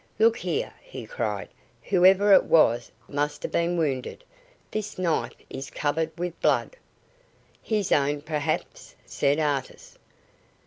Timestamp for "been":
3.51-3.77